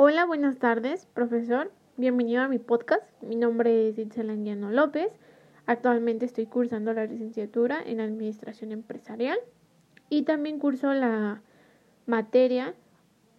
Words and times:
Hola, 0.00 0.26
buenas 0.26 0.58
tardes, 0.58 1.06
profesor. 1.06 1.72
Bienvenido 1.96 2.42
a 2.42 2.46
mi 2.46 2.60
podcast. 2.60 3.04
Mi 3.20 3.34
nombre 3.34 3.88
es 3.88 3.98
Itzel 3.98 4.30
Anguiano 4.30 4.70
López. 4.70 5.10
Actualmente 5.66 6.24
estoy 6.24 6.46
cursando 6.46 6.92
la 6.92 7.06
licenciatura 7.06 7.82
en 7.84 7.98
Administración 7.98 8.70
Empresarial 8.70 9.36
y 10.08 10.22
también 10.22 10.60
curso 10.60 10.94
la 10.94 11.42
materia 12.06 12.76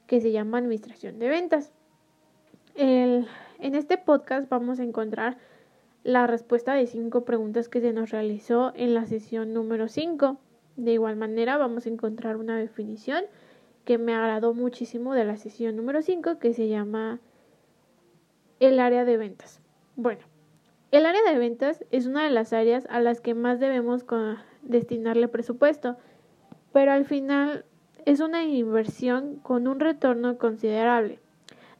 que 0.05 0.19
se 0.19 0.33
llama 0.33 0.57
Administración 0.57 1.17
de 1.17 1.29
Ventas. 1.29 1.71
en 2.75 3.25
este 3.57 3.97
podcast 3.97 4.49
vamos 4.49 4.81
a 4.81 4.83
encontrar 4.83 5.37
la 6.03 6.27
respuesta 6.27 6.73
de 6.73 6.87
cinco 6.87 7.23
preguntas 7.23 7.69
que 7.69 7.79
se 7.79 7.93
nos 7.93 8.09
realizó 8.09 8.73
en 8.75 8.93
la 8.93 9.05
sesión 9.05 9.53
número 9.53 9.87
5. 9.87 10.37
De 10.75 10.91
igual 10.91 11.15
manera 11.15 11.55
vamos 11.55 11.85
a 11.85 11.89
encontrar 11.89 12.35
una 12.35 12.57
definición 12.57 13.23
que 13.85 13.97
me 13.97 14.13
agradó 14.13 14.53
muchísimo 14.53 15.13
de 15.13 15.25
la 15.25 15.37
sesión 15.37 15.75
número 15.75 16.01
5 16.01 16.39
que 16.39 16.53
se 16.53 16.67
llama 16.67 17.19
el 18.59 18.79
área 18.79 19.05
de 19.05 19.17
ventas. 19.17 19.61
Bueno, 19.95 20.21
el 20.91 21.05
área 21.05 21.21
de 21.23 21.37
ventas 21.37 21.85
es 21.91 22.05
una 22.05 22.23
de 22.23 22.31
las 22.31 22.53
áreas 22.53 22.87
a 22.89 22.99
las 22.99 23.21
que 23.21 23.33
más 23.33 23.59
debemos 23.59 24.05
destinarle 24.61 25.27
presupuesto, 25.27 25.97
pero 26.73 26.91
al 26.91 27.05
final 27.05 27.65
es 28.05 28.19
una 28.19 28.43
inversión 28.43 29.35
con 29.37 29.67
un 29.67 29.79
retorno 29.79 30.37
considerable, 30.37 31.19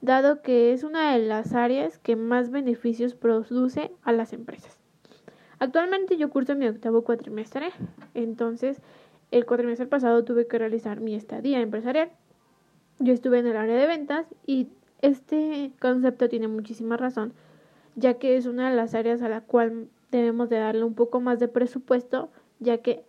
dado 0.02 0.42
que 0.42 0.74
es 0.74 0.84
una 0.84 1.14
de 1.14 1.20
las 1.20 1.54
áreas 1.54 1.98
que 1.98 2.16
más 2.16 2.52
beneficios 2.52 3.16
produce 3.16 3.92
a 4.04 4.12
las 4.12 4.34
empresas. 4.34 4.78
Actualmente 5.60 6.18
yo 6.18 6.30
curso 6.30 6.56
mi 6.56 6.68
octavo 6.68 7.04
cuatrimestre, 7.04 7.72
entonces 8.14 8.82
el 9.32 9.46
cuatrimestre 9.46 9.88
pasado 9.88 10.24
tuve 10.24 10.48
que 10.48 10.58
realizar 10.58 11.00
mi 11.00 11.16
estadía 11.16 11.62
empresarial. 11.62 12.12
Yo 13.00 13.14
estuve 13.14 13.40
en 13.40 13.48
el 13.48 13.58
área 13.58 13.76
de 13.76 13.88
ventas 13.88 14.28
y 14.46 14.68
este 15.02 15.72
concepto 15.80 16.30
tiene 16.30 16.48
muchísima 16.48 16.98
razón, 16.98 17.34
ya 17.96 18.16
que 18.16 18.38
es 18.38 18.46
una 18.46 18.70
de 18.70 18.76
las 18.76 18.94
áreas 18.96 19.22
a 19.22 19.30
la 19.30 19.42
cual 19.42 19.88
debemos 20.12 20.50
de 20.50 20.58
darle 20.58 20.84
un 20.84 20.96
poco 20.96 21.22
más 21.22 21.40
de 21.40 21.48
presupuesto, 21.48 22.30
ya 22.60 22.80
que 22.80 23.04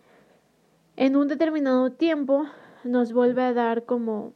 en 0.95 1.15
un 1.15 1.27
determinado 1.27 1.91
tiempo 1.91 2.45
nos 2.83 3.13
vuelve 3.13 3.41
a 3.41 3.53
dar 3.53 3.85
como 3.85 4.33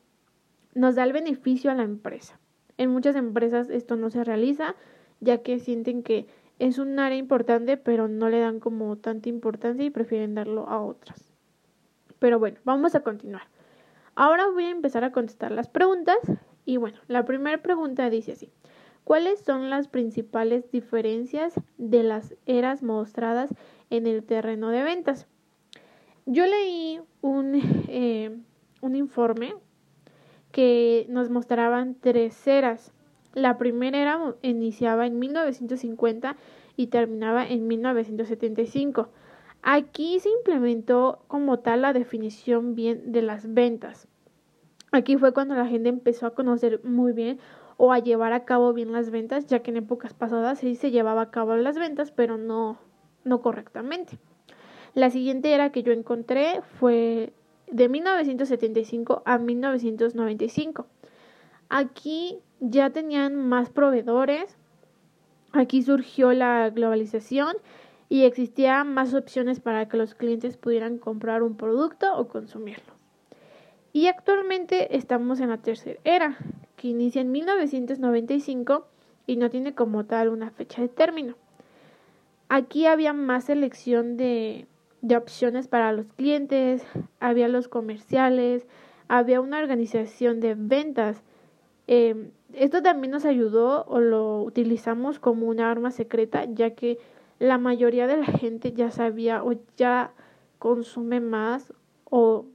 nos 0.74 0.96
da 0.96 1.04
el 1.04 1.14
beneficio 1.14 1.72
a 1.72 1.76
la 1.76 1.84
empresa. 1.84 2.40
En 2.78 2.90
muchas 2.90 3.16
empresas 3.16 3.70
esto 3.70 3.96
no 3.96 4.09
se 4.09 4.24
realiza, 4.24 4.76
ya 5.22 5.38
que 5.38 5.59
sienten 5.59 6.04
que 6.04 6.28
es 6.59 6.78
un 6.78 7.00
área 7.00 7.18
importante, 7.18 7.78
pero 7.78 8.08
no 8.08 8.30
le 8.30 8.40
dan 8.40 8.59
como 8.59 8.98
tanta 8.98 9.30
importancia 9.30 9.86
y 9.86 9.90
prefieren 9.90 10.36
darlo 10.36 10.68
a 10.68 10.84
otras. 10.84 11.25
Pero 12.20 12.40
bueno, 12.40 12.60
vamos 12.64 12.96
a 12.96 13.02
continuar. 13.02 13.44
Ahora 14.16 14.48
voy 14.50 14.66
a 14.66 14.72
empezar 14.72 15.04
a 15.04 15.12
contestar 15.12 15.52
las 15.52 15.68
preguntas 15.68 16.18
y 16.66 16.78
bueno, 16.78 16.98
la 17.08 17.26
primera 17.26 17.62
pregunta 17.62 18.10
dice 18.10 18.34
así. 18.34 18.52
¿Cuáles 19.04 19.40
son 19.40 19.70
las 19.70 19.88
principales 19.88 20.72
diferencias 20.72 21.54
de 21.78 22.02
las 22.02 22.34
eras 22.48 22.82
mostradas 22.82 23.54
en 23.92 24.08
el 24.08 24.24
terreno 24.24 24.70
de 24.70 24.82
ventas? 24.82 25.28
Yo 26.26 26.48
leí 26.48 27.00
un, 27.22 27.62
eh, 27.88 28.36
un 28.82 28.96
informe 28.96 29.54
que 30.52 31.06
nos 31.10 31.30
mostraban 31.30 31.96
tres 32.00 32.48
eras. 32.48 32.94
La 33.34 33.58
primera 33.58 34.00
era 34.00 34.36
iniciaba 34.42 35.06
en 35.06 35.20
1950 35.20 36.36
y 36.78 36.88
terminaba 36.88 37.46
en 37.46 37.68
1975. 37.68 39.10
Aquí 39.68 40.20
se 40.20 40.30
implementó 40.30 41.24
como 41.28 41.58
tal 41.58 41.82
la 41.82 41.92
definición 41.92 42.76
bien 42.76 43.12
de 43.12 43.24
las 43.24 43.52
ventas. 43.52 44.08
Aquí 44.92 45.18
fue 45.18 45.34
cuando 45.34 45.56
la 45.56 45.66
gente 45.66 45.90
empezó 45.90 46.28
a 46.28 46.36
conocer 46.36 46.82
muy 46.84 47.14
bien 47.14 47.40
o 47.78 47.92
a 47.92 47.98
llevar 47.98 48.32
a 48.32 48.46
cabo 48.46 48.74
bien 48.74 48.92
las 48.92 49.10
ventas, 49.10 49.48
ya 49.48 49.64
que 49.64 49.72
en 49.72 49.78
épocas 49.78 50.14
pasadas 50.14 50.60
sí 50.60 50.76
se 50.76 50.92
llevaba 50.92 51.24
a 51.24 51.32
cabo 51.32 51.56
las 51.56 51.80
ventas, 51.80 52.12
pero 52.12 52.38
no, 52.38 52.78
no 53.24 53.42
correctamente. 53.42 54.20
La 54.94 55.09
siguiente 55.09 55.52
era 55.52 55.72
que 55.72 55.81
yo 55.81 55.92
encontré 55.94 56.62
fue 56.80 57.34
de 57.66 57.90
1975 57.90 59.24
a 59.25 59.40
1995. 59.40 60.86
Aquí 61.70 62.38
ya 62.59 62.92
tenían 62.92 63.36
más 63.36 63.72
proveedores, 63.72 64.58
aquí 65.54 65.81
surgió 65.81 66.34
la 66.34 66.70
globalización 66.70 67.58
y 68.10 68.24
existía 68.24 68.84
más 68.84 69.14
opciones 69.14 69.60
para 69.60 69.88
que 69.88 69.98
los 69.98 70.16
clientes 70.16 70.58
pudieran 70.58 70.98
comprar 70.98 71.44
un 71.44 71.58
producto 71.58 72.16
o 72.18 72.28
consumirlo. 72.28 72.94
Y 73.94 74.08
actualmente 74.08 74.98
estamos 74.98 75.40
en 75.40 75.50
la 75.50 75.58
tercera 75.58 76.00
era, 76.04 76.38
que 76.76 76.90
inicia 76.90 77.22
en 77.22 77.32
1995 77.32 78.88
y 79.26 79.38
no 79.38 79.50
tiene 79.50 79.74
como 79.74 80.06
tal 80.06 80.30
una 80.30 80.52
fecha 80.52 80.82
de 80.82 80.90
término. 80.90 81.36
Aquí 82.50 82.86
había 82.86 83.14
más 83.14 83.46
selección 83.46 84.18
de, 84.18 84.68
de 85.02 85.18
opciones 85.18 85.68
para 85.68 85.94
los 85.94 86.08
clientes, 86.18 86.86
había 87.20 87.48
los 87.48 87.68
comerciales, 87.68 88.68
había 89.08 89.42
una 89.42 89.60
organización 89.60 90.40
de 90.40 90.56
ventas. 90.56 91.22
Eh, 91.88 92.32
esto 92.54 92.82
también 92.82 93.12
nos 93.12 93.26
ayudó 93.26 93.86
o 93.86 94.00
lo 94.00 94.42
utilizamos 94.42 95.20
como 95.20 95.48
una 95.48 95.72
arma 95.72 95.92
secreta, 95.92 96.46
ya 96.46 96.72
que 96.72 97.00
la 97.40 97.57
mayoría 97.57 98.07
de 98.07 98.18
la 98.18 98.25
gente 98.25 98.72
ya 98.73 98.91
sabía 98.91 99.44
o 99.44 99.53
ya 99.78 100.13
consume 100.59 101.19
más 101.19 101.73
o 102.06 102.46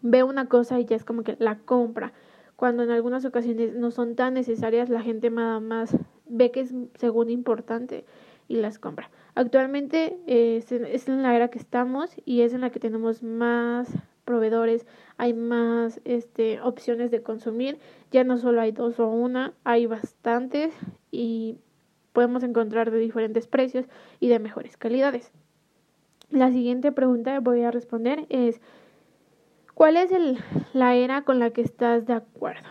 ve 0.00 0.22
una 0.22 0.48
cosa 0.48 0.80
y 0.80 0.84
ya 0.84 0.96
es 0.96 1.04
como 1.04 1.22
que 1.22 1.36
la 1.38 1.58
compra. 1.58 2.12
Cuando 2.56 2.82
en 2.82 2.90
algunas 2.90 3.24
ocasiones 3.24 3.74
no 3.74 3.90
son 3.90 4.14
tan 4.14 4.34
necesarias, 4.34 4.88
la 4.88 5.02
gente 5.02 5.30
nada 5.30 5.60
más 5.60 5.96
ve 6.26 6.50
que 6.50 6.60
es 6.60 6.74
según 6.94 7.30
importante 7.30 8.04
y 8.48 8.56
las 8.56 8.78
compra. 8.78 9.10
Actualmente 9.34 10.18
eh, 10.26 10.62
es 10.68 11.08
en 11.08 11.22
la 11.22 11.34
era 11.34 11.48
que 11.48 11.58
estamos 11.58 12.10
y 12.24 12.42
es 12.42 12.54
en 12.54 12.60
la 12.60 12.70
que 12.70 12.80
tenemos 12.80 13.22
más 13.22 13.88
proveedores, 14.24 14.86
hay 15.16 15.34
más 15.34 16.00
este, 16.04 16.60
opciones 16.60 17.10
de 17.10 17.22
consumir, 17.22 17.78
ya 18.10 18.24
no 18.24 18.38
solo 18.38 18.60
hay 18.60 18.72
dos 18.72 19.00
o 19.00 19.08
una, 19.08 19.52
hay 19.64 19.86
bastantes 19.86 20.72
y 21.10 21.58
podemos 22.12 22.42
encontrar 22.42 22.90
de 22.90 22.98
diferentes 22.98 23.46
precios 23.46 23.86
y 24.20 24.28
de 24.28 24.38
mejores 24.38 24.76
calidades. 24.76 25.32
La 26.30 26.50
siguiente 26.50 26.92
pregunta 26.92 27.32
que 27.32 27.40
voy 27.40 27.62
a 27.62 27.70
responder 27.70 28.26
es 28.28 28.60
¿Cuál 29.74 29.96
es 29.96 30.10
la 30.74 30.94
era 30.94 31.22
con 31.22 31.38
la 31.38 31.50
que 31.50 31.62
estás 31.62 32.06
de 32.06 32.12
acuerdo? 32.12 32.68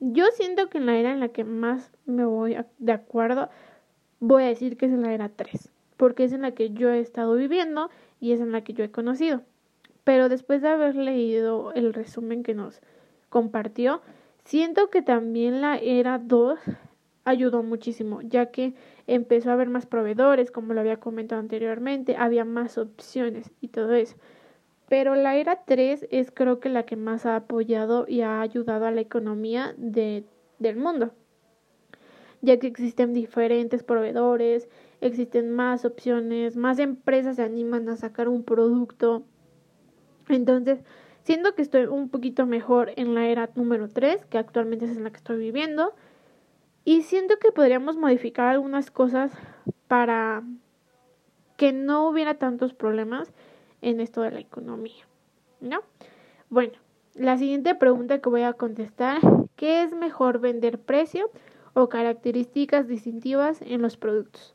Yo 0.00 0.24
siento 0.32 0.68
que 0.68 0.78
en 0.78 0.86
la 0.86 0.96
era 0.96 1.12
en 1.12 1.20
la 1.20 1.28
que 1.28 1.44
más 1.44 1.92
me 2.06 2.24
voy 2.24 2.56
de 2.78 2.92
acuerdo, 2.92 3.50
voy 4.18 4.44
a 4.44 4.46
decir 4.46 4.76
que 4.76 4.86
es 4.86 4.92
en 4.92 5.02
la 5.02 5.12
era 5.12 5.28
3, 5.28 5.70
porque 5.96 6.24
es 6.24 6.32
en 6.32 6.42
la 6.42 6.52
que 6.52 6.70
yo 6.70 6.90
he 6.90 6.98
estado 7.00 7.34
viviendo 7.34 7.90
y 8.20 8.32
es 8.32 8.40
en 8.40 8.52
la 8.52 8.62
que 8.64 8.72
yo 8.72 8.84
he 8.84 8.90
conocido. 8.90 9.42
Pero 10.02 10.28
después 10.28 10.62
de 10.62 10.68
haber 10.68 10.96
leído 10.96 11.72
el 11.74 11.92
resumen 11.92 12.42
que 12.42 12.54
nos 12.54 12.80
compartió, 13.28 14.00
siento 14.44 14.88
que 14.88 15.02
también 15.02 15.60
la 15.60 15.76
era 15.76 16.18
2 16.18 16.58
ayudó 17.28 17.62
muchísimo, 17.62 18.20
ya 18.22 18.46
que 18.46 18.74
empezó 19.06 19.50
a 19.50 19.54
haber 19.54 19.68
más 19.68 19.86
proveedores, 19.86 20.50
como 20.50 20.74
lo 20.74 20.80
había 20.80 20.98
comentado 20.98 21.40
anteriormente, 21.40 22.16
había 22.16 22.44
más 22.44 22.78
opciones 22.78 23.50
y 23.60 23.68
todo 23.68 23.94
eso. 23.94 24.16
Pero 24.88 25.14
la 25.14 25.36
era 25.36 25.64
3 25.66 26.06
es 26.10 26.30
creo 26.30 26.60
que 26.60 26.70
la 26.70 26.84
que 26.84 26.96
más 26.96 27.26
ha 27.26 27.36
apoyado 27.36 28.06
y 28.08 28.22
ha 28.22 28.40
ayudado 28.40 28.86
a 28.86 28.90
la 28.90 29.02
economía 29.02 29.74
de, 29.76 30.24
del 30.58 30.76
mundo, 30.76 31.12
ya 32.40 32.58
que 32.58 32.66
existen 32.66 33.12
diferentes 33.12 33.82
proveedores, 33.82 34.68
existen 35.00 35.50
más 35.50 35.84
opciones, 35.84 36.56
más 36.56 36.78
empresas 36.78 37.36
se 37.36 37.42
animan 37.42 37.88
a 37.88 37.96
sacar 37.96 38.28
un 38.28 38.44
producto. 38.44 39.24
Entonces, 40.28 40.80
siento 41.24 41.54
que 41.54 41.62
estoy 41.62 41.84
un 41.84 42.08
poquito 42.08 42.46
mejor 42.46 42.92
en 42.96 43.14
la 43.14 43.26
era 43.26 43.50
número 43.54 43.88
3, 43.88 44.24
que 44.26 44.38
actualmente 44.38 44.86
es 44.86 44.96
en 44.96 45.04
la 45.04 45.10
que 45.10 45.18
estoy 45.18 45.38
viviendo, 45.38 45.94
y 46.88 47.02
siento 47.02 47.38
que 47.38 47.52
podríamos 47.52 47.98
modificar 47.98 48.48
algunas 48.48 48.90
cosas 48.90 49.30
para 49.88 50.42
que 51.58 51.74
no 51.74 52.08
hubiera 52.08 52.38
tantos 52.38 52.72
problemas 52.72 53.30
en 53.82 54.00
esto 54.00 54.22
de 54.22 54.30
la 54.30 54.40
economía, 54.40 55.04
¿no? 55.60 55.80
Bueno, 56.48 56.72
la 57.12 57.36
siguiente 57.36 57.74
pregunta 57.74 58.22
que 58.22 58.30
voy 58.30 58.40
a 58.40 58.54
contestar, 58.54 59.20
¿qué 59.54 59.82
es 59.82 59.92
mejor 59.92 60.38
vender 60.38 60.80
precio 60.80 61.30
o 61.74 61.90
características 61.90 62.88
distintivas 62.88 63.60
en 63.60 63.82
los 63.82 63.98
productos? 63.98 64.54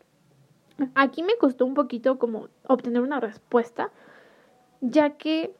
Aquí 0.96 1.22
me 1.22 1.38
costó 1.38 1.68
un 1.68 1.76
poquito 1.76 2.18
como 2.18 2.48
obtener 2.68 3.04
una 3.04 3.20
respuesta, 3.20 3.92
ya 4.82 5.18
que 5.18 5.54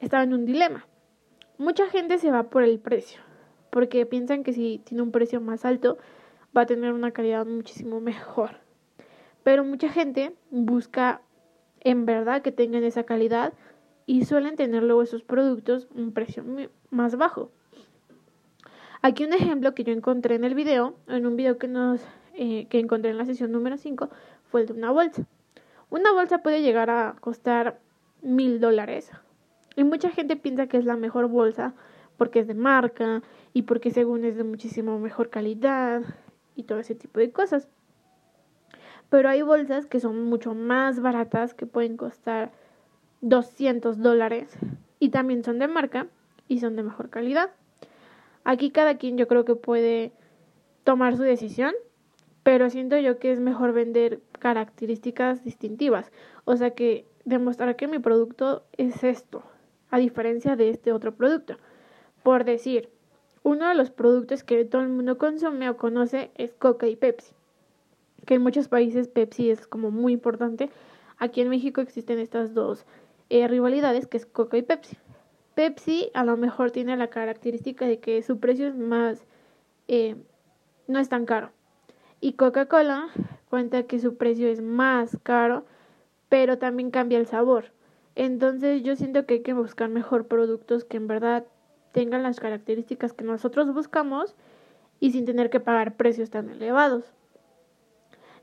estaba 0.00 0.22
en 0.22 0.32
un 0.32 0.46
dilema. 0.46 0.86
Mucha 1.58 1.86
gente 1.90 2.16
se 2.16 2.30
va 2.30 2.44
por 2.44 2.62
el 2.62 2.80
precio, 2.80 3.20
porque 3.74 4.06
piensan 4.06 4.44
que 4.44 4.52
si 4.52 4.80
tiene 4.84 5.02
un 5.02 5.10
precio 5.10 5.40
más 5.40 5.64
alto 5.64 5.98
va 6.56 6.60
a 6.60 6.66
tener 6.66 6.92
una 6.92 7.10
calidad 7.10 7.44
muchísimo 7.44 8.00
mejor. 8.00 8.58
Pero 9.42 9.64
mucha 9.64 9.88
gente 9.88 10.32
busca 10.52 11.22
en 11.80 12.06
verdad 12.06 12.40
que 12.40 12.52
tengan 12.52 12.84
esa 12.84 13.02
calidad 13.02 13.52
y 14.06 14.26
suelen 14.26 14.54
tener 14.54 14.84
luego 14.84 15.02
esos 15.02 15.24
productos 15.24 15.88
un 15.92 16.12
precio 16.12 16.44
más 16.90 17.16
bajo. 17.16 17.50
Aquí 19.02 19.24
un 19.24 19.32
ejemplo 19.32 19.74
que 19.74 19.82
yo 19.82 19.92
encontré 19.92 20.36
en 20.36 20.44
el 20.44 20.54
video, 20.54 20.94
en 21.08 21.26
un 21.26 21.34
video 21.34 21.58
que 21.58 21.66
nos 21.66 22.00
eh, 22.34 22.68
que 22.68 22.78
encontré 22.78 23.10
en 23.10 23.18
la 23.18 23.26
sesión 23.26 23.50
número 23.50 23.76
5, 23.76 24.08
fue 24.52 24.60
el 24.60 24.66
de 24.68 24.74
una 24.74 24.92
bolsa. 24.92 25.26
Una 25.90 26.12
bolsa 26.12 26.44
puede 26.44 26.62
llegar 26.62 26.90
a 26.90 27.16
costar 27.18 27.80
mil 28.22 28.60
dólares. 28.60 29.10
Y 29.74 29.82
mucha 29.82 30.10
gente 30.10 30.36
piensa 30.36 30.68
que 30.68 30.76
es 30.76 30.84
la 30.84 30.94
mejor 30.94 31.26
bolsa 31.26 31.74
porque 32.16 32.40
es 32.40 32.46
de 32.46 32.54
marca 32.54 33.22
y 33.52 33.62
porque 33.62 33.90
según 33.90 34.24
es 34.24 34.36
de 34.36 34.44
muchísimo 34.44 34.98
mejor 34.98 35.30
calidad 35.30 36.02
y 36.56 36.64
todo 36.64 36.78
ese 36.78 36.94
tipo 36.94 37.20
de 37.20 37.30
cosas. 37.30 37.68
Pero 39.10 39.28
hay 39.28 39.42
bolsas 39.42 39.86
que 39.86 40.00
son 40.00 40.24
mucho 40.24 40.54
más 40.54 41.00
baratas 41.00 41.54
que 41.54 41.66
pueden 41.66 41.96
costar 41.96 42.52
200 43.20 43.98
dólares 43.98 44.56
y 44.98 45.10
también 45.10 45.44
son 45.44 45.58
de 45.58 45.68
marca 45.68 46.08
y 46.48 46.60
son 46.60 46.76
de 46.76 46.82
mejor 46.82 47.10
calidad. 47.10 47.50
Aquí 48.44 48.70
cada 48.70 48.98
quien 48.98 49.16
yo 49.16 49.26
creo 49.26 49.44
que 49.44 49.54
puede 49.54 50.12
tomar 50.84 51.16
su 51.16 51.22
decisión, 51.22 51.72
pero 52.42 52.68
siento 52.68 52.98
yo 52.98 53.18
que 53.18 53.32
es 53.32 53.40
mejor 53.40 53.72
vender 53.72 54.20
características 54.38 55.44
distintivas, 55.44 56.12
o 56.44 56.56
sea 56.56 56.72
que 56.72 57.06
demostrar 57.24 57.76
que 57.76 57.88
mi 57.88 57.98
producto 57.98 58.64
es 58.76 59.02
esto, 59.02 59.42
a 59.90 59.98
diferencia 59.98 60.56
de 60.56 60.68
este 60.68 60.92
otro 60.92 61.14
producto. 61.14 61.56
Por 62.24 62.46
decir, 62.46 62.88
uno 63.42 63.68
de 63.68 63.74
los 63.74 63.90
productos 63.90 64.44
que 64.44 64.64
todo 64.64 64.80
el 64.80 64.88
mundo 64.88 65.18
consume 65.18 65.68
o 65.68 65.76
conoce 65.76 66.30
es 66.36 66.54
Coca 66.54 66.88
y 66.88 66.96
Pepsi, 66.96 67.34
que 68.24 68.36
en 68.36 68.42
muchos 68.42 68.68
países 68.68 69.08
Pepsi 69.08 69.50
es 69.50 69.66
como 69.66 69.90
muy 69.90 70.14
importante. 70.14 70.70
Aquí 71.18 71.42
en 71.42 71.50
México 71.50 71.82
existen 71.82 72.18
estas 72.18 72.54
dos 72.54 72.86
eh, 73.28 73.46
rivalidades, 73.46 74.06
que 74.06 74.16
es 74.16 74.24
Coca 74.24 74.56
y 74.56 74.62
Pepsi. 74.62 74.96
Pepsi 75.54 76.10
a 76.14 76.24
lo 76.24 76.38
mejor 76.38 76.70
tiene 76.70 76.96
la 76.96 77.10
característica 77.10 77.86
de 77.86 78.00
que 78.00 78.22
su 78.22 78.40
precio 78.40 78.66
es 78.68 78.74
más, 78.74 79.26
eh, 79.86 80.16
no 80.88 81.00
es 81.00 81.10
tan 81.10 81.26
caro. 81.26 81.50
Y 82.22 82.32
Coca-Cola 82.32 83.10
cuenta 83.50 83.82
que 83.82 83.98
su 83.98 84.16
precio 84.16 84.48
es 84.48 84.62
más 84.62 85.18
caro, 85.22 85.66
pero 86.30 86.56
también 86.56 86.90
cambia 86.90 87.18
el 87.18 87.26
sabor. 87.26 87.66
Entonces 88.14 88.82
yo 88.82 88.96
siento 88.96 89.26
que 89.26 89.34
hay 89.34 89.42
que 89.42 89.52
buscar 89.52 89.90
mejor 89.90 90.26
productos 90.26 90.86
que 90.86 90.96
en 90.96 91.06
verdad 91.06 91.44
tengan 91.94 92.24
las 92.24 92.40
características 92.40 93.12
que 93.12 93.22
nosotros 93.22 93.72
buscamos 93.72 94.34
y 94.98 95.12
sin 95.12 95.24
tener 95.24 95.48
que 95.48 95.60
pagar 95.60 95.94
precios 95.94 96.28
tan 96.28 96.50
elevados. 96.50 97.04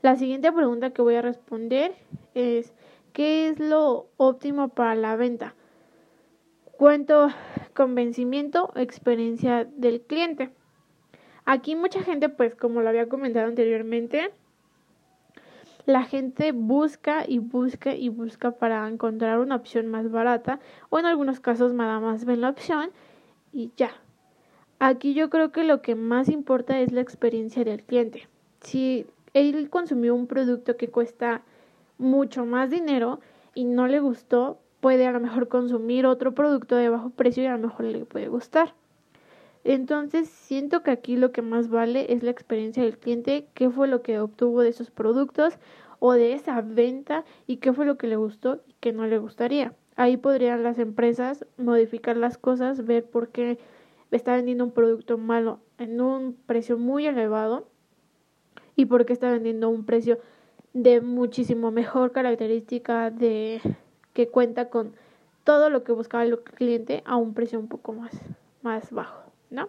La 0.00 0.16
siguiente 0.16 0.50
pregunta 0.50 0.90
que 0.90 1.02
voy 1.02 1.16
a 1.16 1.22
responder 1.22 1.94
es 2.34 2.72
¿qué 3.12 3.48
es 3.48 3.60
lo 3.60 4.08
óptimo 4.16 4.70
para 4.70 4.94
la 4.94 5.16
venta? 5.16 5.54
Cuento 6.78 7.28
convencimiento, 7.74 8.72
experiencia 8.74 9.64
del 9.64 10.00
cliente. 10.00 10.50
Aquí 11.44 11.76
mucha 11.76 12.02
gente, 12.02 12.30
pues 12.30 12.54
como 12.54 12.80
lo 12.80 12.88
había 12.88 13.10
comentado 13.10 13.48
anteriormente, 13.48 14.30
la 15.84 16.04
gente 16.04 16.52
busca 16.52 17.24
y 17.28 17.38
busca 17.38 17.94
y 17.94 18.08
busca 18.08 18.52
para 18.52 18.88
encontrar 18.88 19.40
una 19.40 19.56
opción 19.56 19.88
más 19.88 20.10
barata 20.10 20.58
o 20.88 20.98
en 20.98 21.04
algunos 21.04 21.40
casos 21.40 21.74
nada 21.74 22.00
más 22.00 22.24
ven 22.24 22.40
la 22.40 22.48
opción 22.48 22.92
y 23.52 23.70
ya. 23.76 23.92
Aquí 24.78 25.14
yo 25.14 25.30
creo 25.30 25.52
que 25.52 25.64
lo 25.64 25.82
que 25.82 25.94
más 25.94 26.28
importa 26.28 26.80
es 26.80 26.92
la 26.92 27.00
experiencia 27.00 27.64
del 27.64 27.84
cliente. 27.84 28.28
Si 28.60 29.06
él 29.34 29.70
consumió 29.70 30.14
un 30.14 30.26
producto 30.26 30.76
que 30.76 30.88
cuesta 30.88 31.42
mucho 31.98 32.44
más 32.44 32.70
dinero 32.70 33.20
y 33.54 33.64
no 33.64 33.86
le 33.86 34.00
gustó, 34.00 34.58
puede 34.80 35.06
a 35.06 35.12
lo 35.12 35.20
mejor 35.20 35.48
consumir 35.48 36.06
otro 36.06 36.34
producto 36.34 36.74
de 36.74 36.88
bajo 36.88 37.10
precio 37.10 37.44
y 37.44 37.46
a 37.46 37.52
lo 37.56 37.68
mejor 37.68 37.84
le 37.86 38.04
puede 38.04 38.28
gustar. 38.28 38.74
Entonces 39.64 40.28
siento 40.28 40.82
que 40.82 40.90
aquí 40.90 41.16
lo 41.16 41.30
que 41.30 41.42
más 41.42 41.68
vale 41.68 42.12
es 42.12 42.24
la 42.24 42.32
experiencia 42.32 42.82
del 42.82 42.98
cliente, 42.98 43.46
qué 43.54 43.70
fue 43.70 43.86
lo 43.86 44.02
que 44.02 44.18
obtuvo 44.18 44.60
de 44.62 44.70
esos 44.70 44.90
productos 44.90 45.54
o 46.00 46.14
de 46.14 46.32
esa 46.32 46.60
venta 46.60 47.24
y 47.46 47.58
qué 47.58 47.72
fue 47.72 47.86
lo 47.86 47.96
que 47.96 48.08
le 48.08 48.16
gustó 48.16 48.60
y 48.66 48.74
qué 48.80 48.92
no 48.92 49.06
le 49.06 49.18
gustaría. 49.18 49.72
Ahí 49.96 50.16
podrían 50.16 50.62
las 50.62 50.78
empresas 50.78 51.46
modificar 51.58 52.16
las 52.16 52.38
cosas, 52.38 52.84
ver 52.86 53.04
por 53.04 53.28
qué 53.28 53.58
está 54.10 54.34
vendiendo 54.34 54.64
un 54.64 54.72
producto 54.72 55.18
malo 55.18 55.60
en 55.78 56.00
un 56.00 56.34
precio 56.46 56.78
muy 56.78 57.06
elevado 57.06 57.66
y 58.76 58.86
por 58.86 59.04
qué 59.04 59.12
está 59.12 59.30
vendiendo 59.30 59.68
un 59.68 59.84
precio 59.84 60.18
de 60.72 61.00
muchísimo 61.00 61.70
mejor 61.70 62.12
característica 62.12 63.10
de 63.10 63.60
que 64.14 64.28
cuenta 64.28 64.70
con 64.70 64.94
todo 65.44 65.70
lo 65.70 65.84
que 65.84 65.92
buscaba 65.92 66.24
el 66.24 66.38
cliente 66.40 67.02
a 67.04 67.16
un 67.16 67.34
precio 67.34 67.58
un 67.58 67.68
poco 67.68 67.92
más, 67.92 68.12
más 68.62 68.92
bajo, 68.92 69.22
¿no? 69.50 69.68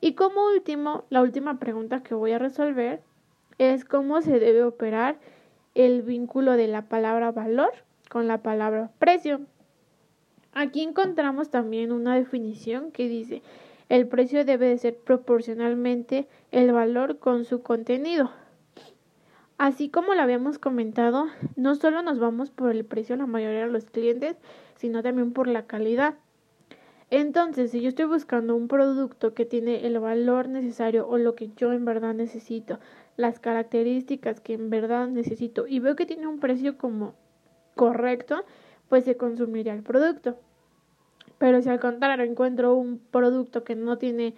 Y 0.00 0.14
como 0.14 0.46
último, 0.46 1.04
la 1.10 1.22
última 1.22 1.58
pregunta 1.58 2.02
que 2.02 2.14
voy 2.14 2.32
a 2.32 2.38
resolver 2.38 3.02
es 3.58 3.84
cómo 3.84 4.22
se 4.22 4.38
debe 4.38 4.62
operar 4.64 5.18
el 5.74 6.02
vínculo 6.02 6.52
de 6.52 6.68
la 6.68 6.82
palabra 6.88 7.32
valor 7.32 7.72
con 8.12 8.28
la 8.28 8.42
palabra 8.42 8.90
precio. 8.98 9.40
Aquí 10.52 10.82
encontramos 10.82 11.48
también 11.48 11.92
una 11.92 12.14
definición 12.14 12.92
que 12.92 13.08
dice 13.08 13.42
el 13.88 14.06
precio 14.06 14.44
debe 14.44 14.68
de 14.68 14.76
ser 14.76 14.98
proporcionalmente 14.98 16.28
el 16.50 16.72
valor 16.72 17.18
con 17.18 17.46
su 17.46 17.62
contenido. 17.62 18.30
Así 19.56 19.88
como 19.88 20.12
lo 20.12 20.20
habíamos 20.20 20.58
comentado, 20.58 21.28
no 21.56 21.74
solo 21.74 22.02
nos 22.02 22.18
vamos 22.18 22.50
por 22.50 22.72
el 22.72 22.84
precio 22.84 23.16
la 23.16 23.24
mayoría 23.24 23.64
de 23.64 23.72
los 23.72 23.86
clientes, 23.86 24.36
sino 24.76 25.02
también 25.02 25.32
por 25.32 25.48
la 25.48 25.64
calidad. 25.64 26.16
Entonces, 27.08 27.70
si 27.70 27.80
yo 27.80 27.88
estoy 27.88 28.04
buscando 28.04 28.54
un 28.54 28.68
producto 28.68 29.32
que 29.32 29.46
tiene 29.46 29.86
el 29.86 29.98
valor 30.00 30.50
necesario 30.50 31.08
o 31.08 31.16
lo 31.16 31.34
que 31.34 31.48
yo 31.56 31.72
en 31.72 31.86
verdad 31.86 32.12
necesito, 32.12 32.78
las 33.16 33.38
características 33.38 34.40
que 34.40 34.52
en 34.52 34.68
verdad 34.68 35.08
necesito 35.08 35.66
y 35.66 35.78
veo 35.78 35.96
que 35.96 36.04
tiene 36.04 36.26
un 36.26 36.40
precio 36.40 36.76
como 36.76 37.14
correcto, 37.74 38.44
pues 38.88 39.04
se 39.04 39.16
consumiría 39.16 39.74
el 39.74 39.82
producto. 39.82 40.36
Pero 41.38 41.60
si 41.62 41.68
al 41.68 41.80
contrario 41.80 42.24
encuentro 42.24 42.74
un 42.74 42.98
producto 42.98 43.64
que 43.64 43.74
no 43.74 43.98
tiene, 43.98 44.34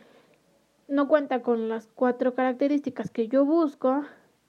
no 0.88 1.08
cuenta 1.08 1.42
con 1.42 1.69
las 1.69 1.88
cuatro 1.94 2.34
características 2.34 3.10
que 3.10 3.28
yo 3.28 3.44
busco, 3.44 4.04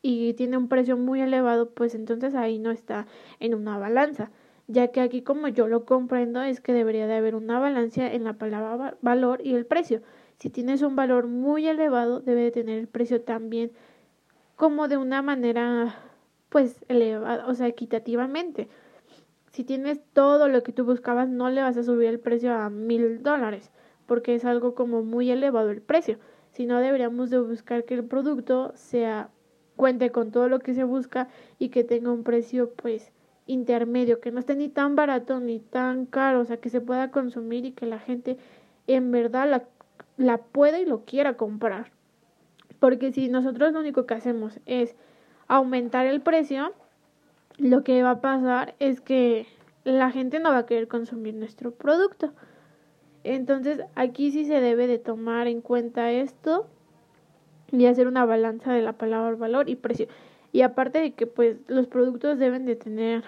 y 0.07 0.35
tiene 0.35 0.55
un 0.55 0.67
precio 0.67 0.97
muy 0.97 1.19
elevado, 1.19 1.71
pues 1.71 1.95
entonces 1.95 2.35
ahí 2.35 2.59
no 2.59 2.69
está 2.69 3.07
en 3.39 3.55
una 3.55 3.79
balanza, 3.79 4.29
ya 4.67 4.89
que 4.89 5.01
aquí 5.01 5.23
como 5.23 5.47
yo 5.47 5.67
lo 5.67 5.85
comprendo 5.85 6.43
es 6.43 6.61
que 6.61 6.73
debería 6.73 7.07
de 7.07 7.15
haber 7.15 7.33
una 7.33 7.57
balanza 7.57 8.13
en 8.13 8.23
la 8.23 8.33
palabra 8.33 8.97
valor 9.01 9.41
y 9.43 9.55
el 9.55 9.65
precio. 9.65 10.03
Si 10.37 10.51
tienes 10.51 10.83
un 10.83 10.95
valor 10.95 11.25
muy 11.25 11.67
elevado, 11.67 12.19
debe 12.19 12.41
de 12.43 12.51
tener 12.51 12.77
el 12.77 12.87
precio 12.87 13.21
también 13.21 13.71
como 14.55 14.87
de 14.87 14.97
una 14.97 15.23
manera 15.23 15.95
pues 16.49 16.83
elevada, 16.87 17.47
o 17.47 17.55
sea, 17.55 17.67
equitativamente. 17.67 18.67
Si 19.51 19.63
tienes 19.63 20.01
todo 20.13 20.47
lo 20.47 20.63
que 20.63 20.73
tú 20.73 20.85
buscabas, 20.85 21.29
no 21.29 21.49
le 21.49 21.61
vas 21.61 21.77
a 21.77 21.83
subir 21.83 22.09
el 22.09 22.19
precio 22.19 22.53
a 22.53 22.69
mil 22.69 23.23
dólares, 23.23 23.71
porque 24.05 24.35
es 24.35 24.45
algo 24.45 24.75
como 24.75 25.01
muy 25.01 25.31
elevado 25.31 25.71
el 25.71 25.81
precio. 25.81 26.19
Si 26.51 26.65
no, 26.65 26.79
deberíamos 26.79 27.29
de 27.29 27.39
buscar 27.39 27.85
que 27.85 27.93
el 27.93 28.05
producto 28.05 28.71
sea 28.75 29.29
cuente 29.75 30.11
con 30.11 30.31
todo 30.31 30.47
lo 30.49 30.59
que 30.59 30.73
se 30.73 30.83
busca 30.83 31.27
y 31.59 31.69
que 31.69 31.83
tenga 31.83 32.11
un 32.11 32.23
precio 32.23 32.73
pues 32.73 33.11
intermedio, 33.45 34.19
que 34.19 34.31
no 34.31 34.39
esté 34.39 34.55
ni 34.55 34.69
tan 34.69 34.95
barato 34.95 35.39
ni 35.39 35.59
tan 35.59 36.05
caro, 36.05 36.41
o 36.41 36.45
sea, 36.45 36.57
que 36.57 36.69
se 36.69 36.81
pueda 36.81 37.11
consumir 37.11 37.65
y 37.65 37.71
que 37.71 37.85
la 37.85 37.99
gente 37.99 38.37
en 38.87 39.11
verdad 39.11 39.49
la, 39.49 39.63
la 40.17 40.37
pueda 40.37 40.79
y 40.79 40.85
lo 40.85 41.05
quiera 41.05 41.37
comprar. 41.37 41.91
Porque 42.79 43.11
si 43.11 43.29
nosotros 43.29 43.71
lo 43.71 43.79
único 43.79 44.05
que 44.05 44.13
hacemos 44.13 44.59
es 44.65 44.95
aumentar 45.47 46.05
el 46.05 46.21
precio, 46.21 46.73
lo 47.57 47.83
que 47.83 48.03
va 48.03 48.11
a 48.11 48.21
pasar 48.21 48.75
es 48.79 49.01
que 49.01 49.47
la 49.83 50.11
gente 50.11 50.39
no 50.39 50.49
va 50.49 50.59
a 50.59 50.65
querer 50.65 50.87
consumir 50.87 51.35
nuestro 51.35 51.71
producto. 51.71 52.31
Entonces 53.23 53.81
aquí 53.95 54.31
sí 54.31 54.45
se 54.45 54.59
debe 54.59 54.87
de 54.87 54.99
tomar 54.99 55.47
en 55.47 55.61
cuenta 55.61 56.11
esto 56.11 56.67
y 57.71 57.85
hacer 57.85 58.07
una 58.07 58.25
balanza 58.25 58.73
de 58.73 58.81
la 58.81 58.93
palabra 58.93 59.35
valor 59.35 59.69
y 59.69 59.75
precio. 59.75 60.07
Y 60.51 60.61
aparte 60.61 60.99
de 60.99 61.13
que 61.13 61.27
pues 61.27 61.57
los 61.67 61.87
productos 61.87 62.39
deben 62.39 62.65
de 62.65 62.75
tener 62.75 63.23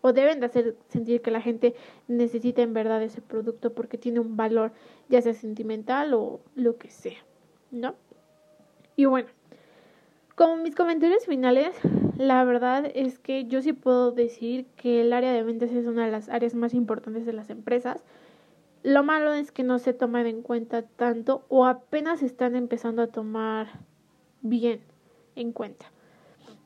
o 0.00 0.12
deben 0.12 0.40
de 0.40 0.46
hacer 0.46 0.76
sentir 0.88 1.22
que 1.22 1.30
la 1.30 1.40
gente 1.40 1.74
necesita 2.06 2.62
en 2.62 2.72
verdad 2.72 3.02
ese 3.02 3.20
producto 3.20 3.72
porque 3.72 3.98
tiene 3.98 4.20
un 4.20 4.36
valor 4.36 4.72
ya 5.08 5.20
sea 5.22 5.34
sentimental 5.34 6.14
o 6.14 6.40
lo 6.54 6.76
que 6.76 6.90
sea, 6.90 7.18
¿no? 7.70 7.94
Y 8.94 9.06
bueno, 9.06 9.28
como 10.38 10.56
mis 10.56 10.74
comentarios 10.74 11.26
finales, 11.26 11.76
la 12.16 12.42
verdad 12.44 12.90
es 12.94 13.18
que 13.18 13.44
yo 13.44 13.60
sí 13.60 13.74
puedo 13.74 14.12
decir 14.12 14.64
que 14.76 15.02
el 15.02 15.12
área 15.12 15.32
de 15.32 15.42
ventas 15.42 15.70
es 15.72 15.86
una 15.86 16.06
de 16.06 16.12
las 16.12 16.30
áreas 16.30 16.54
más 16.54 16.72
importantes 16.72 17.26
de 17.26 17.34
las 17.34 17.50
empresas 17.50 18.02
lo 18.82 19.02
malo 19.02 19.32
es 19.32 19.50
que 19.50 19.64
no 19.64 19.78
se 19.78 19.92
toman 19.92 20.26
en 20.26 20.42
cuenta 20.42 20.82
tanto 20.82 21.44
o 21.48 21.66
apenas 21.66 22.22
están 22.22 22.54
empezando 22.54 23.02
a 23.02 23.08
tomar 23.08 23.66
bien 24.40 24.80
en 25.34 25.52
cuenta. 25.52 25.86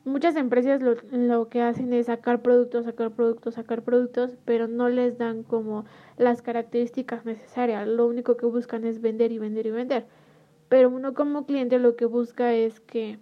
Muchas 0.05 0.35
empresas 0.35 0.81
lo, 0.81 0.95
lo, 1.11 1.47
que 1.47 1.61
hacen 1.61 1.93
es 1.93 2.07
sacar 2.07 2.41
productos, 2.41 2.85
sacar 2.85 3.11
productos, 3.11 3.55
sacar 3.55 3.83
productos, 3.83 4.37
pero 4.45 4.67
no 4.67 4.89
les 4.89 5.17
dan 5.17 5.43
como 5.43 5.85
las 6.17 6.41
características 6.41 7.25
necesarias. 7.25 7.87
Lo 7.87 8.05
único 8.05 8.37
que 8.37 8.45
buscan 8.45 8.83
es 8.85 9.01
vender 9.01 9.31
y 9.31 9.39
vender 9.39 9.65
y 9.67 9.71
vender. 9.71 10.05
pero 10.69 10.89
uno 10.89 11.13
como 11.13 11.45
cliente 11.45 11.79
lo 11.79 11.95
que 11.95 12.05
busca 12.05 12.53
es 12.53 12.79
que, 12.79 13.17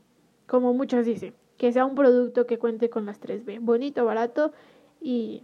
como 0.51 0.74
muchos 0.74 1.05
dicen, 1.05 1.34
que 1.55 1.72
sea 1.72 1.86
un 1.86 1.96
producto 1.96 2.46
que 2.46 2.60
cuente 2.60 2.89
con 2.89 3.05
las 3.05 3.22
3B, 3.22 3.60
bonito, 3.62 4.03
barato 4.03 4.51
y, 5.00 5.43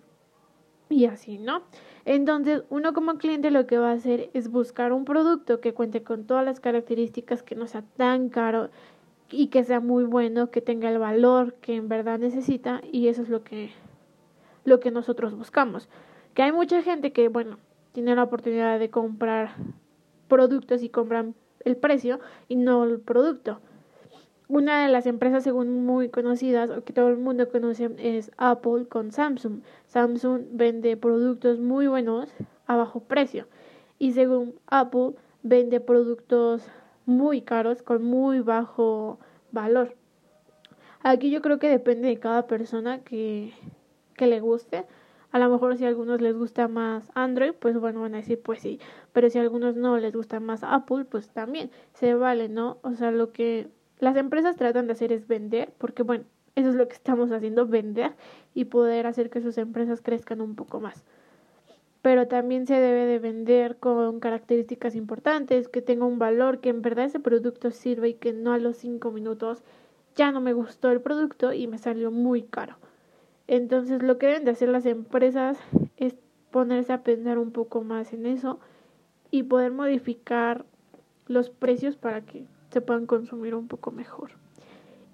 y 0.89 1.05
así, 1.05 1.37
¿no? 1.37 1.61
Entonces, 2.03 2.63
uno 2.69 2.91
como 2.91 3.17
cliente 3.17 3.49
lo 3.49 3.67
que 3.67 3.77
va 3.77 3.91
a 3.91 3.93
hacer 3.93 4.29
es 4.33 4.51
buscar 4.51 4.91
un 4.91 5.05
producto 5.05 5.61
que 5.61 5.73
cuente 5.73 6.03
con 6.03 6.25
todas 6.25 6.43
las 6.43 6.59
características, 6.59 7.41
que 7.41 7.55
no 7.55 7.67
sea 7.67 7.83
tan 7.95 8.27
caro 8.27 8.69
y 9.31 9.47
que 9.47 9.63
sea 9.63 9.79
muy 9.79 10.03
bueno, 10.03 10.51
que 10.51 10.59
tenga 10.59 10.89
el 10.91 10.99
valor 10.99 11.53
que 11.53 11.77
en 11.77 11.87
verdad 11.87 12.19
necesita 12.19 12.81
y 12.91 13.07
eso 13.07 13.21
es 13.21 13.29
lo 13.29 13.45
que 13.45 13.69
lo 14.65 14.81
que 14.81 14.91
nosotros 14.91 15.37
buscamos. 15.37 15.87
Que 16.33 16.43
hay 16.43 16.51
mucha 16.51 16.81
gente 16.81 17.13
que, 17.13 17.29
bueno, 17.29 17.59
tiene 17.93 18.13
la 18.13 18.23
oportunidad 18.23 18.77
de 18.77 18.89
comprar 18.89 19.51
productos 20.27 20.83
y 20.83 20.89
compran 20.89 21.33
el 21.63 21.77
precio 21.77 22.19
y 22.49 22.57
no 22.57 22.83
el 22.83 22.99
producto. 22.99 23.61
Una 24.49 24.83
de 24.83 24.91
las 24.91 25.05
empresas 25.05 25.43
según 25.43 25.85
muy 25.85 26.07
conocidas 26.07 26.69
o 26.69 26.81
que 26.85 26.93
todo 26.93 27.09
el 27.09 27.17
mundo 27.17 27.49
conoce 27.49 27.89
es 27.97 28.31
Apple 28.37 28.85
con 28.87 29.11
Samsung. 29.11 29.61
Samsung 29.87 30.43
vende 30.51 30.95
productos 30.95 31.59
muy 31.59 31.87
buenos 31.87 32.33
a 32.65 32.77
bajo 32.77 33.01
precio 33.01 33.45
y 33.99 34.13
según 34.13 34.55
Apple 34.67 35.15
vende 35.43 35.81
productos 35.81 36.65
muy 37.05 37.41
caros 37.41 37.81
con 37.81 38.05
muy 38.05 38.39
bajo 38.39 39.19
valor. 39.51 39.95
Aquí 41.03 41.29
yo 41.29 41.41
creo 41.41 41.59
que 41.59 41.67
depende 41.67 42.07
de 42.07 42.17
cada 42.17 42.47
persona 42.47 42.99
que, 42.99 43.51
que 44.15 44.27
le 44.27 44.39
guste. 44.39 44.85
A 45.31 45.39
lo 45.39 45.49
mejor 45.49 45.75
si 45.75 45.83
a 45.83 45.89
algunos 45.89 46.21
les 46.21 46.37
gusta 46.37 46.69
más 46.69 47.11
Android, 47.15 47.51
pues 47.51 47.77
bueno, 47.77 47.99
van 47.99 48.13
a 48.13 48.17
decir 48.17 48.41
pues 48.41 48.61
sí. 48.61 48.79
Pero 49.11 49.29
si 49.29 49.39
a 49.39 49.41
algunos 49.41 49.75
no 49.75 49.97
les 49.97 50.15
gusta 50.15 50.39
más 50.39 50.63
Apple, 50.63 51.03
pues 51.03 51.27
también 51.29 51.69
se 51.93 52.13
vale, 52.13 52.47
¿no? 52.47 52.77
O 52.81 52.93
sea, 52.93 53.11
lo 53.11 53.33
que 53.33 53.67
las 53.99 54.15
empresas 54.15 54.55
tratan 54.55 54.87
de 54.87 54.93
hacer 54.93 55.11
es 55.11 55.27
vender, 55.27 55.73
porque 55.77 56.03
bueno, 56.03 56.25
eso 56.55 56.69
es 56.69 56.75
lo 56.75 56.87
que 56.87 56.95
estamos 56.95 57.31
haciendo, 57.31 57.67
vender 57.67 58.13
y 58.53 58.65
poder 58.65 59.07
hacer 59.07 59.29
que 59.29 59.41
sus 59.41 59.57
empresas 59.57 60.01
crezcan 60.01 60.41
un 60.41 60.55
poco 60.55 60.79
más. 60.79 61.03
Pero 62.01 62.27
también 62.27 62.67
se 62.67 62.75
debe 62.79 63.05
de 63.05 63.19
vender 63.19 63.77
con 63.77 64.19
características 64.19 64.95
importantes, 64.95 65.67
que 65.67 65.81
tenga 65.81 66.05
un 66.05 66.19
valor, 66.19 66.59
que 66.59 66.69
en 66.69 66.81
verdad 66.81 67.05
ese 67.05 67.19
producto 67.19 67.71
sirva 67.71 68.07
y 68.07 68.13
que 68.13 68.33
no 68.33 68.53
a 68.53 68.59
los 68.59 68.77
cinco 68.77 69.11
minutos 69.11 69.63
ya 70.15 70.31
no 70.31 70.41
me 70.41 70.53
gustó 70.53 70.89
el 70.89 71.01
producto 71.01 71.53
y 71.53 71.67
me 71.67 71.77
salió 71.77 72.11
muy 72.11 72.41
caro. 72.41 72.77
Entonces 73.47 74.01
lo 74.03 74.17
que 74.17 74.27
deben 74.27 74.45
de 74.45 74.51
hacer 74.51 74.69
las 74.69 74.85
empresas 74.85 75.57
es 75.95 76.15
ponerse 76.51 76.91
a 76.91 77.03
pensar 77.03 77.37
un 77.37 77.51
poco 77.51 77.83
más 77.83 78.13
en 78.13 78.25
eso 78.25 78.59
y 79.31 79.43
poder 79.43 79.71
modificar 79.71 80.65
los 81.27 81.49
precios 81.49 81.97
para 81.97 82.21
que 82.21 82.45
se 82.69 82.81
puedan 82.81 83.05
consumir 83.05 83.55
un 83.55 83.67
poco 83.67 83.91
mejor. 83.91 84.31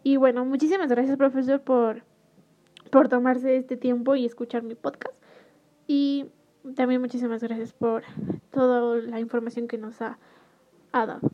Y 0.04 0.18
bueno, 0.18 0.46
muchísimas 0.46 0.90
gracias 0.90 1.18
profesor 1.18 1.62
por, 1.62 2.04
por 2.92 3.08
tomarse 3.08 3.56
este 3.56 3.78
tiempo 3.78 4.16
y 4.16 4.26
escuchar 4.26 4.64
mi 4.64 4.76
podcast. 4.76 5.16
Y 5.88 6.26
también 6.76 7.02
muchísimas 7.02 7.42
gracias 7.42 7.74
por 7.74 8.04
toda 8.52 8.98
la 9.02 9.20
información 9.20 9.68
que 9.68 9.78
nos 9.78 10.02
ha, 10.02 10.18
ha 10.92 11.06
dado. 11.06 11.32